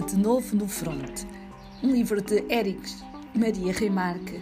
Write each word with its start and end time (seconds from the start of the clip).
De 0.00 0.16
Novo 0.16 0.56
no 0.56 0.66
Front, 0.66 1.26
um 1.82 1.90
livro 1.92 2.22
de 2.22 2.42
Eric 2.48 2.80
Maria 3.34 3.74
Remarque 3.74 4.40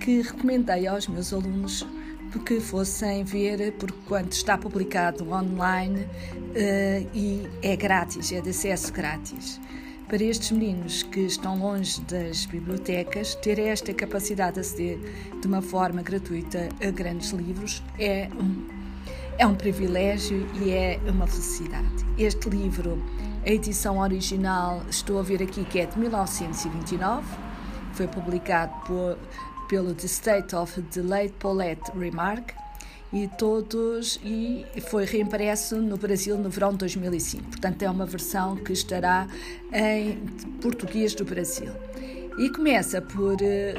que 0.00 0.22
recomendei 0.22 0.88
aos 0.88 1.06
meus 1.06 1.32
alunos 1.32 1.86
porque 2.32 2.58
fossem 2.58 3.22
ver, 3.22 3.74
porque 3.74 3.94
está 4.28 4.58
publicado 4.58 5.30
online 5.30 6.00
uh, 6.00 7.10
e 7.14 7.48
é 7.62 7.76
grátis, 7.76 8.32
é 8.32 8.40
de 8.40 8.50
acesso 8.50 8.92
grátis. 8.92 9.60
Para 10.08 10.20
estes 10.24 10.50
meninos 10.50 11.04
que 11.04 11.20
estão 11.20 11.56
longe 11.60 12.00
das 12.00 12.46
bibliotecas, 12.46 13.36
ter 13.36 13.60
esta 13.60 13.94
capacidade 13.94 14.54
de 14.54 14.60
aceder 14.60 14.98
de 15.40 15.46
uma 15.46 15.62
forma 15.62 16.02
gratuita 16.02 16.68
a 16.84 16.90
grandes 16.90 17.30
livros 17.30 17.84
é 18.00 18.28
um, 18.34 18.66
é 19.38 19.46
um 19.46 19.54
privilégio 19.54 20.44
e 20.60 20.70
é 20.70 20.98
uma 21.06 21.28
felicidade. 21.28 22.04
Este 22.18 22.50
livro 22.50 23.00
a 23.44 23.50
edição 23.50 23.98
original, 23.98 24.82
estou 24.90 25.18
a 25.18 25.22
ver 25.22 25.42
aqui 25.42 25.64
que 25.64 25.80
é 25.80 25.86
de 25.86 25.98
1929, 25.98 27.26
foi 27.92 28.06
publicado 28.06 28.72
por, 28.86 29.18
pelo 29.68 29.94
The 29.94 30.06
State 30.06 30.54
of 30.54 30.80
the 30.82 31.02
Late 31.02 31.34
Paulette 31.38 31.90
Remarque 31.96 32.54
e 33.12 33.26
todos 33.26 34.20
e 34.22 34.66
foi 34.88 35.04
reimpresso 35.04 35.76
no 35.76 35.96
Brasil 35.96 36.36
no 36.36 36.50
verão 36.50 36.72
de 36.72 36.78
2005. 36.78 37.44
Portanto, 37.44 37.82
é 37.82 37.90
uma 37.90 38.04
versão 38.04 38.56
que 38.56 38.72
estará 38.72 39.26
em 39.72 40.16
português 40.60 41.14
do 41.14 41.24
Brasil. 41.24 41.72
E 42.38 42.50
começa 42.50 43.00
por 43.00 43.36
eh, 43.40 43.74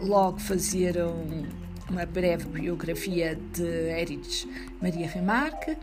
logo 0.00 0.38
fazer 0.38 0.98
um, 1.02 1.44
uma 1.88 2.04
breve 2.04 2.44
biografia 2.46 3.38
de 3.52 3.62
Erich 3.62 4.46
Maria 4.82 5.08
Remarque, 5.08 5.78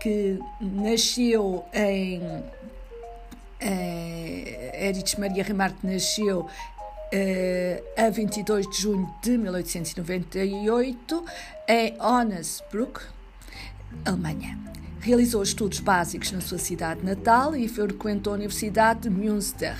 que 0.00 0.38
nasceu 0.60 1.64
em 1.74 2.20
Erich 3.66 5.18
Maria 5.18 5.42
Remarque 5.42 5.86
nasceu 5.86 6.40
uh, 6.40 8.00
a 8.06 8.10
22 8.10 8.68
de 8.68 8.82
junho 8.82 9.12
de 9.22 9.38
1898 9.38 11.24
em 11.68 12.00
Onnesbruck, 12.00 13.00
Alemanha. 14.04 14.58
Realizou 15.00 15.42
estudos 15.42 15.80
básicos 15.80 16.32
na 16.32 16.40
sua 16.40 16.58
cidade 16.58 17.04
natal 17.04 17.54
e 17.54 17.68
frequentou 17.68 18.32
a 18.32 18.36
Universidade 18.36 19.00
de 19.00 19.10
Münster. 19.10 19.76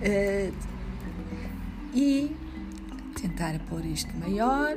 Uh, 0.00 0.52
e 1.94 2.36
tentar 3.20 3.58
pôr 3.68 3.84
isto 3.84 4.16
maior 4.16 4.76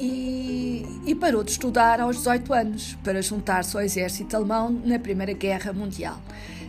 e, 0.00 0.86
e, 1.06 1.14
parou 1.14 1.44
de 1.44 1.50
estudar 1.50 2.00
aos 2.00 2.16
18 2.16 2.52
anos 2.52 2.98
para 3.04 3.20
juntar-se 3.20 3.76
ao 3.76 3.82
exército 3.82 4.34
alemão 4.34 4.70
na 4.84 4.98
Primeira 4.98 5.32
Guerra 5.34 5.72
Mundial. 5.72 6.20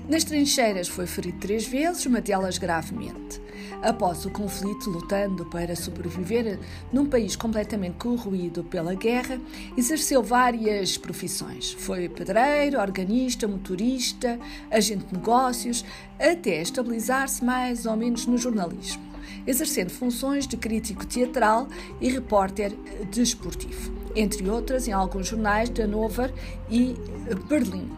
Nas 0.10 0.24
trincheiras 0.24 0.90
foi 0.90 1.08
ferido 1.08 1.40
três 1.40 1.66
vezes, 1.66 2.06
uma 2.06 2.20
delas 2.20 2.58
gravemente. 2.58 3.42
Após 3.82 4.26
o 4.26 4.30
conflito, 4.30 4.90
lutando 4.90 5.46
para 5.46 5.76
sobreviver 5.76 6.60
num 6.92 7.06
país 7.06 7.36
completamente 7.36 7.96
corroído 7.96 8.64
pela 8.64 8.94
guerra, 8.94 9.40
exerceu 9.76 10.22
várias 10.22 10.98
profissões. 10.98 11.72
Foi 11.72 12.08
pedreiro, 12.10 12.80
organista, 12.80 13.48
motorista, 13.48 14.38
agente 14.70 15.06
de 15.06 15.14
negócios, 15.14 15.84
até 16.20 16.62
estabilizar-se 16.62 17.44
mais 17.44 17.86
ou 17.86 17.96
menos 17.96 18.28
no 18.28 18.38
jornalismo 18.38 19.11
exercendo 19.46 19.90
funções 19.90 20.48
de 20.48 20.58
crítico 20.58 21.06
teatral 21.06 21.68
e 22.00 22.10
repórter 22.10 22.74
desportivo, 23.12 23.92
entre 24.16 24.50
outras 24.50 24.88
em 24.88 24.92
alguns 24.92 25.28
jornais 25.28 25.70
de 25.70 25.82
Hannover 25.82 26.34
e 26.70 26.96
Berlim. 27.48 27.90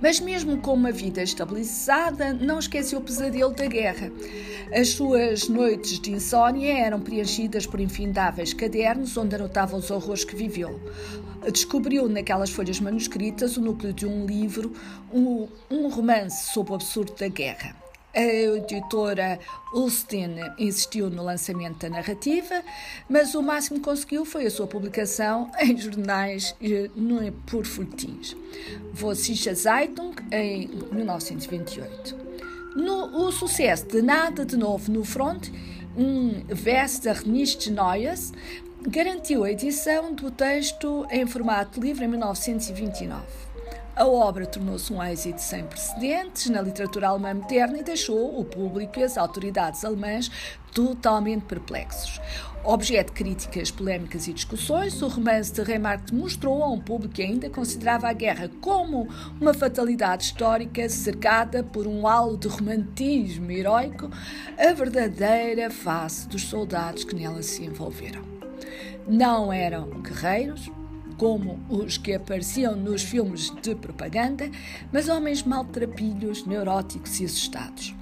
Mas, 0.00 0.20
mesmo 0.20 0.58
com 0.58 0.74
uma 0.74 0.92
vida 0.92 1.22
estabilizada, 1.22 2.32
não 2.32 2.60
esqueceu 2.60 3.00
o 3.00 3.02
pesadelo 3.02 3.52
da 3.52 3.66
guerra. 3.66 4.12
As 4.72 4.90
suas 4.90 5.48
noites 5.48 5.98
de 5.98 6.12
insônia 6.12 6.72
eram 6.72 7.00
preenchidas 7.00 7.66
por 7.66 7.80
infindáveis 7.80 8.52
cadernos 8.52 9.16
onde 9.16 9.34
anotava 9.34 9.76
os 9.76 9.90
horrores 9.90 10.24
que 10.24 10.36
viveu. 10.36 10.80
Descobriu 11.52 12.08
naquelas 12.08 12.50
folhas 12.50 12.78
manuscritas 12.78 13.56
o 13.56 13.60
núcleo 13.60 13.92
de 13.92 14.06
um 14.06 14.24
livro, 14.24 14.72
um, 15.12 15.48
um 15.68 15.88
romance 15.88 16.52
sobre 16.52 16.72
o 16.72 16.74
absurdo 16.76 17.14
da 17.18 17.28
guerra. 17.28 17.87
A 18.14 18.20
editora 18.20 19.38
Ulstein 19.72 20.36
insistiu 20.58 21.10
no 21.10 21.22
lançamento 21.22 21.78
da 21.80 21.90
narrativa, 21.90 22.62
mas 23.08 23.34
o 23.34 23.42
máximo 23.42 23.78
que 23.78 23.84
conseguiu 23.84 24.24
foi 24.24 24.46
a 24.46 24.50
sua 24.50 24.66
publicação 24.66 25.50
em 25.60 25.76
jornais 25.76 26.56
eh, 26.62 26.90
por 27.46 27.66
folhetins. 27.66 28.34
Vossische 28.92 29.54
Zeitung, 29.54 30.14
em 30.32 30.68
1928. 30.90 32.16
No, 32.76 33.26
o 33.26 33.32
sucesso 33.32 33.86
de 33.86 34.00
Nada 34.00 34.44
de 34.44 34.56
Novo 34.56 34.90
no 34.90 35.04
Front, 35.04 35.48
um 35.96 36.44
Wester 36.64 37.26
nichts 37.28 37.68
Neues, 37.68 38.32
garantiu 38.82 39.44
a 39.44 39.50
edição 39.50 40.14
do 40.14 40.30
texto 40.30 41.06
em 41.10 41.26
formato 41.26 41.80
livre 41.80 42.04
em 42.04 42.08
1929. 42.08 43.47
A 43.98 44.06
obra 44.06 44.46
tornou-se 44.46 44.92
um 44.92 45.02
êxito 45.02 45.40
sem 45.40 45.64
precedentes 45.64 46.48
na 46.48 46.62
literatura 46.62 47.08
alemã 47.08 47.34
moderna 47.34 47.78
e 47.78 47.82
deixou 47.82 48.38
o 48.38 48.44
público 48.44 49.00
e 49.00 49.02
as 49.02 49.18
autoridades 49.18 49.84
alemãs 49.84 50.30
totalmente 50.72 51.46
perplexos. 51.46 52.20
Objeto 52.62 53.12
de 53.12 53.18
críticas, 53.18 53.72
polémicas 53.72 54.28
e 54.28 54.32
discussões, 54.32 55.02
o 55.02 55.08
romance 55.08 55.52
de 55.52 55.64
Remarque 55.64 56.14
mostrou 56.14 56.62
a 56.62 56.70
um 56.70 56.78
público 56.78 57.14
que 57.14 57.24
ainda 57.24 57.50
considerava 57.50 58.08
a 58.08 58.12
guerra 58.12 58.48
como 58.60 59.08
uma 59.40 59.52
fatalidade 59.52 60.26
histórica 60.26 60.88
cercada 60.88 61.64
por 61.64 61.84
um 61.84 62.06
halo 62.06 62.36
de 62.36 62.46
romantismo 62.46 63.50
heróico 63.50 64.08
a 64.56 64.72
verdadeira 64.74 65.70
face 65.70 66.28
dos 66.28 66.42
soldados 66.42 67.02
que 67.02 67.16
nela 67.16 67.42
se 67.42 67.64
envolveram. 67.64 68.22
Não 69.08 69.52
eram 69.52 69.88
guerreiros, 70.02 70.70
como 71.18 71.58
os 71.68 71.98
que 71.98 72.14
apareciam 72.14 72.74
nos 72.74 73.02
filmes 73.02 73.50
de 73.50 73.74
propaganda, 73.74 74.48
mas 74.92 75.08
homens 75.08 75.42
maltrapilhos, 75.42 76.46
neuróticos 76.46 77.20
e 77.20 77.24
assustados. 77.24 77.94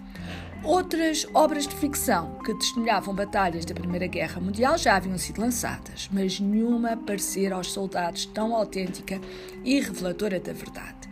Outras 0.62 1.26
obras 1.32 1.66
de 1.66 1.74
ficção 1.74 2.38
que 2.44 2.54
testemunhavam 2.54 3.14
batalhas 3.14 3.64
da 3.64 3.74
Primeira 3.74 4.06
Guerra 4.06 4.40
Mundial 4.40 4.76
já 4.76 4.96
haviam 4.96 5.16
sido 5.16 5.40
lançadas, 5.40 6.08
mas 6.12 6.40
nenhuma 6.40 6.96
parecer 6.96 7.52
aos 7.52 7.72
soldados 7.72 8.26
tão 8.26 8.54
autêntica 8.54 9.20
e 9.64 9.80
reveladora 9.80 10.40
da 10.40 10.52
verdade. 10.52 11.06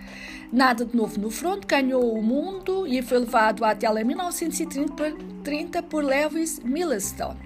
Nada 0.53 0.84
de 0.84 0.97
novo 0.97 1.21
no 1.21 1.31
front 1.31 1.65
ganhou 1.66 2.15
o 2.15 2.22
mundo 2.22 2.86
e 2.86 3.00
foi 3.00 3.19
levado 3.19 3.65
à 3.65 3.75
tela 3.75 4.00
em 4.00 4.04
1930 4.04 5.82
por 5.84 6.04
Lewis 6.04 6.60
Milestone. 6.60 7.41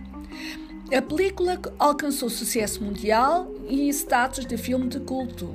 A 0.97 1.03
película 1.03 1.61
alcançou 1.79 2.31
sucesso 2.31 2.83
mundial 2.83 3.58
e 3.69 3.89
status 3.91 4.47
de 4.47 4.57
filme 4.57 4.89
de 4.89 5.01
culto. 5.01 5.55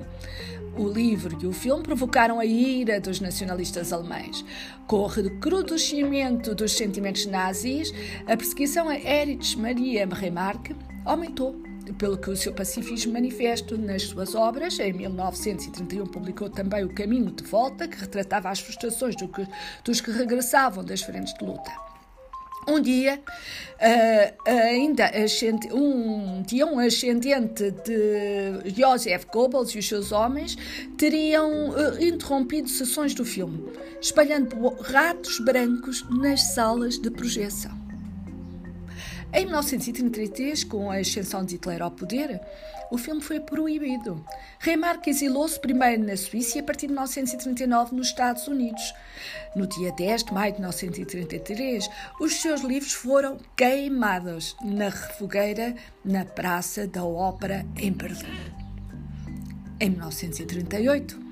O 0.75 0.87
livro 0.87 1.37
e 1.41 1.45
o 1.45 1.53
filme 1.53 1.83
provocaram 1.83 2.39
a 2.39 2.45
ira 2.45 2.99
dos 2.99 3.19
nacionalistas 3.19 3.93
alemães. 3.93 4.43
Com 4.87 4.97
o 4.97 5.07
recrudescimento 5.07 6.55
dos 6.55 6.71
sentimentos 6.71 7.25
nazis, 7.27 7.93
a 8.25 8.35
perseguição 8.35 8.89
a 8.89 8.97
Erich 8.97 9.57
Maria 9.57 10.07
Remarque 10.07 10.75
aumentou 11.05 11.55
pelo 11.97 12.17
que 12.17 12.29
o 12.29 12.35
seu 12.35 12.53
pacifismo 12.53 13.13
manifesto 13.13 13.77
nas 13.77 14.03
suas 14.03 14.33
obras. 14.33 14.79
Em 14.79 14.93
1931 14.93 16.07
publicou 16.07 16.49
também 16.49 16.83
O 16.83 16.93
Caminho 16.93 17.31
de 17.31 17.43
Volta, 17.43 17.87
que 17.87 17.99
retratava 17.99 18.49
as 18.49 18.59
frustrações 18.59 19.15
do 19.15 19.27
que, 19.27 19.45
dos 19.83 20.01
que 20.01 20.11
regressavam 20.11 20.83
das 20.83 21.01
frentes 21.01 21.33
de 21.33 21.45
luta. 21.45 21.92
Um 22.67 22.79
dia, 22.79 23.19
uh, 23.19 24.49
ainda 24.49 25.11
um 25.73 26.41
dia, 26.43 26.65
um 26.65 26.79
ascendente 26.79 27.71
de 27.71 28.71
Joseph 28.75 29.25
Goebbels 29.31 29.71
e 29.71 29.79
os 29.79 29.87
seus 29.87 30.11
homens 30.11 30.55
teriam 30.97 31.71
uh, 31.71 32.01
interrompido 32.01 32.69
sessões 32.69 33.13
do 33.13 33.25
filme, 33.25 33.71
espalhando 34.01 34.69
ratos 34.81 35.39
brancos 35.39 36.05
nas 36.09 36.53
salas 36.53 36.97
de 36.97 37.11
projeção. 37.11 37.83
Em 39.33 39.45
1933, 39.45 40.63
com 40.63 40.91
a 40.91 40.97
ascensão 40.97 41.43
de 41.43 41.55
Hitler 41.55 41.81
ao 41.81 41.89
poder, 41.89 42.39
o 42.93 42.97
filme 42.97 43.21
foi 43.21 43.39
proibido. 43.39 44.23
Remarque 44.59 45.09
exilou-se 45.09 45.59
primeiro 45.59 46.03
na 46.03 46.15
Suíça 46.15 46.59
e 46.59 46.61
a 46.61 46.63
partir 46.63 46.85
de 46.85 46.93
1939 46.93 47.95
nos 47.95 48.09
Estados 48.09 48.47
Unidos. 48.47 48.93
No 49.55 49.65
dia 49.65 49.91
10 49.91 50.25
de 50.25 50.31
maio 50.31 50.53
de 50.53 50.59
1933, 50.59 51.89
os 52.21 52.39
seus 52.39 52.61
livros 52.61 52.93
foram 52.93 53.39
queimados 53.57 54.55
na 54.63 54.89
refogueira 54.89 55.73
na 56.05 56.23
Praça 56.23 56.85
da 56.85 57.03
Ópera 57.03 57.65
em 57.75 57.91
Berlim. 57.91 58.53
Em 59.79 59.89
1938, 59.89 61.22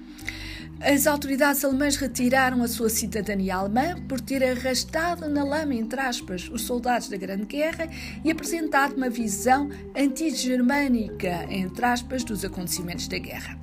as 0.84 1.06
autoridades 1.06 1.64
alemãs 1.64 1.96
retiraram 1.96 2.64
a 2.64 2.68
sua 2.68 2.90
cidadania 2.90 3.56
alemã 3.56 3.96
por 4.08 4.20
ter 4.20 4.44
arrastado 4.44 5.30
na 5.30 5.44
lama, 5.44 5.76
entre 5.76 6.00
aspas, 6.00 6.50
os 6.52 6.64
soldados 6.64 7.08
da 7.08 7.18
Grande 7.18 7.46
Guerra 7.46 7.88
e 8.24 8.32
apresentado 8.32 8.96
uma 8.96 9.10
visão 9.10 9.70
anti-germânica, 9.96 11.46
entre 11.50 11.86
aspas, 11.86 12.24
dos 12.24 12.44
acontecimentos 12.44 13.08
da 13.08 13.20
guerra. 13.20 13.60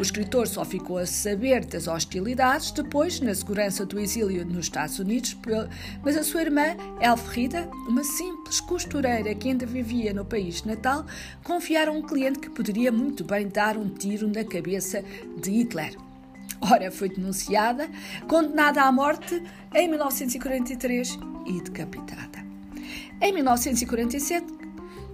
O 0.00 0.02
escritor 0.02 0.48
só 0.48 0.64
ficou 0.64 0.98
a 0.98 1.06
saber 1.06 1.64
das 1.64 1.86
hostilidades 1.86 2.72
depois, 2.72 3.20
na 3.20 3.34
segurança 3.34 3.86
do 3.86 3.98
exílio 3.98 4.44
nos 4.44 4.66
Estados 4.66 4.98
Unidos, 4.98 5.36
mas 6.02 6.16
a 6.16 6.24
sua 6.24 6.42
irmã, 6.42 6.76
Elfrida, 7.00 7.68
uma 7.88 8.02
simples 8.02 8.60
costureira 8.60 9.34
que 9.34 9.48
ainda 9.48 9.64
vivia 9.64 10.12
no 10.12 10.24
país 10.24 10.64
natal, 10.64 11.06
confiaram 11.44 11.94
a 11.94 11.98
um 11.98 12.02
cliente 12.02 12.40
que 12.40 12.50
poderia 12.50 12.90
muito 12.90 13.24
bem 13.24 13.48
dar 13.48 13.76
um 13.76 13.88
tiro 13.88 14.28
na 14.28 14.44
cabeça 14.44 15.04
de 15.40 15.50
Hitler. 15.50 16.07
Ora, 16.60 16.90
foi 16.90 17.08
denunciada, 17.08 17.88
condenada 18.28 18.82
à 18.82 18.92
morte 18.92 19.42
em 19.74 19.88
1943 19.88 21.18
e 21.46 21.60
decapitada. 21.62 22.44
Em 23.20 23.32
1947, 23.32 24.46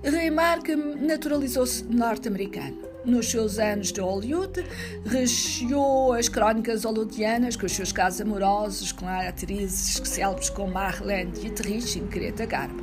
Remarque 0.03 0.77
naturalizou-se 0.77 1.83
norte-americano. 1.85 2.77
Nos 3.07 3.31
seus 3.31 3.59
anos 3.59 3.93
de 3.93 4.01
Hollywood, 4.01 4.65
recheou 5.07 6.13
as 6.13 6.29
crónicas 6.29 6.85
hollywoodianas 6.85 7.57
com 7.57 7.67
os 7.67 7.73
seus 7.73 7.93
casos 7.93 8.21
amorosos 8.21 8.93
com 8.93 9.07
atrizes 9.07 10.01
célebres 10.05 10.51
como 10.51 10.73
Marlene 10.73 11.33
Dietrich 11.33 11.99
e 11.99 12.01
Greta 12.03 12.47
Garbo. 12.47 12.83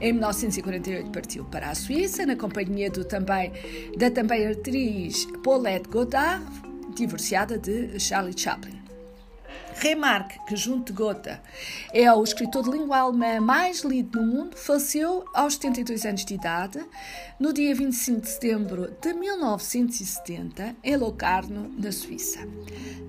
Em 0.00 0.12
1948 0.12 1.10
partiu 1.10 1.44
para 1.44 1.70
a 1.70 1.74
Suíça, 1.74 2.24
na 2.24 2.36
companhia 2.36 2.90
do 2.90 3.04
também, 3.04 3.52
da 3.96 4.10
também 4.10 4.46
atriz 4.46 5.26
Paulette 5.42 5.88
Goddard, 5.88 6.44
divorciada 7.00 7.58
de 7.58 7.98
Charlie 7.98 8.38
Chaplin. 8.38 8.78
Remarque, 9.74 10.38
que 10.46 10.54
junto 10.54 10.92
de 10.92 10.98
Gota 10.98 11.42
é 11.94 12.12
o 12.12 12.22
escritor 12.22 12.64
de 12.64 12.70
língua 12.70 12.98
alemã 12.98 13.40
mais 13.40 13.80
lido 13.80 14.20
no 14.20 14.26
mundo, 14.26 14.56
faleceu 14.56 15.24
aos 15.32 15.54
72 15.54 16.04
anos 16.04 16.24
de 16.26 16.34
idade, 16.34 16.84
no 17.38 17.54
dia 17.54 17.74
25 17.74 18.20
de 18.20 18.28
setembro 18.28 18.94
de 19.00 19.14
1970, 19.14 20.76
em 20.84 20.96
Locarno, 20.96 21.72
na 21.78 21.90
Suíça. 21.90 22.40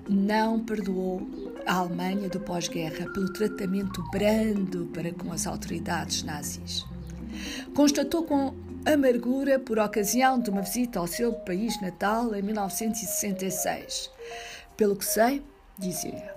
Não 0.08 0.60
perdoou 0.60 1.28
a 1.66 1.74
Alemanha 1.74 2.30
do 2.30 2.40
pós-guerra 2.40 3.12
pelo 3.12 3.30
tratamento 3.34 4.02
brando 4.10 4.86
para 4.94 5.12
com 5.12 5.30
as 5.30 5.46
autoridades 5.46 6.22
nazis. 6.22 6.86
Constatou 7.74 8.22
com 8.24 8.54
amargura 8.86 9.58
por 9.58 9.78
ocasião 9.78 10.40
de 10.40 10.50
uma 10.50 10.62
visita 10.62 10.98
ao 10.98 11.06
seu 11.06 11.32
país 11.32 11.80
natal 11.80 12.34
em 12.34 12.42
1966. 12.42 14.10
Pelo 14.76 14.96
que 14.96 15.04
sei, 15.04 15.42
dizia 15.78 16.34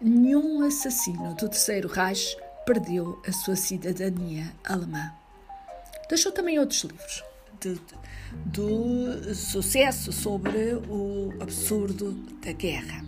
nenhum 0.00 0.62
assassino 0.66 1.34
do 1.34 1.48
Terceiro 1.48 1.88
Reich 1.88 2.36
perdeu 2.66 3.20
a 3.26 3.32
sua 3.32 3.56
cidadania 3.56 4.52
alemã. 4.64 5.12
Deixou 6.08 6.32
também 6.32 6.58
outros 6.58 6.82
livros 6.82 7.24
de, 7.60 7.80
do 8.46 9.34
sucesso 9.34 10.12
sobre 10.12 10.74
o 10.88 11.32
absurdo 11.40 12.12
da 12.42 12.52
guerra. 12.52 13.02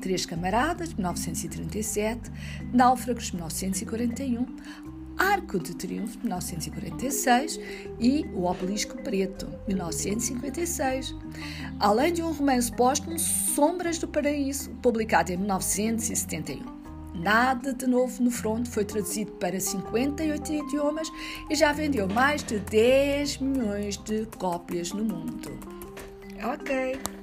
Três 0.00 0.24
Camaradas, 0.24 0.94
1937, 0.94 2.30
Náufragos, 2.72 3.32
1941, 3.32 4.46
Arco 5.18 5.58
de 5.58 5.74
Triunfo, 5.74 6.18
1946 6.20 7.60
e 7.98 8.26
O 8.34 8.44
Obelisco 8.44 8.96
Preto, 9.02 9.48
1956. 9.66 11.14
Além 11.80 12.12
de 12.12 12.22
um 12.22 12.32
romance 12.32 12.70
póstumo, 12.72 13.18
Sombras 13.18 13.98
do 13.98 14.08
Paraíso, 14.08 14.70
publicado 14.82 15.32
em 15.32 15.36
1971. 15.36 16.76
Nada 17.14 17.72
de 17.72 17.86
novo 17.86 18.22
no 18.22 18.30
front 18.30 18.66
foi 18.66 18.84
traduzido 18.84 19.32
para 19.32 19.58
58 19.58 20.52
idiomas 20.52 21.10
e 21.50 21.54
já 21.54 21.72
vendeu 21.72 22.06
mais 22.06 22.42
de 22.42 22.58
10 22.58 23.38
milhões 23.38 23.96
de 23.96 24.26
cópias 24.38 24.92
no 24.92 25.04
mundo. 25.04 25.58
Ok. 26.44 27.15